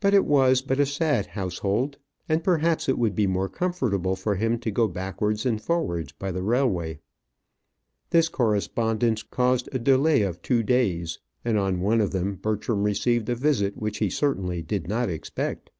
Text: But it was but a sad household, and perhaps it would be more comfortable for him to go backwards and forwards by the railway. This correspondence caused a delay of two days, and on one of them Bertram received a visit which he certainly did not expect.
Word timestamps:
But 0.00 0.14
it 0.14 0.24
was 0.24 0.62
but 0.62 0.80
a 0.80 0.86
sad 0.86 1.26
household, 1.26 1.98
and 2.26 2.42
perhaps 2.42 2.88
it 2.88 2.96
would 2.98 3.14
be 3.14 3.26
more 3.26 3.50
comfortable 3.50 4.16
for 4.16 4.36
him 4.36 4.58
to 4.60 4.70
go 4.70 4.88
backwards 4.88 5.44
and 5.44 5.60
forwards 5.60 6.10
by 6.12 6.32
the 6.32 6.40
railway. 6.42 7.00
This 8.08 8.30
correspondence 8.30 9.22
caused 9.22 9.68
a 9.72 9.78
delay 9.78 10.22
of 10.22 10.40
two 10.40 10.62
days, 10.62 11.18
and 11.44 11.58
on 11.58 11.82
one 11.82 12.00
of 12.00 12.12
them 12.12 12.36
Bertram 12.36 12.82
received 12.84 13.28
a 13.28 13.34
visit 13.34 13.76
which 13.76 13.98
he 13.98 14.08
certainly 14.08 14.62
did 14.62 14.88
not 14.88 15.10
expect. 15.10 15.70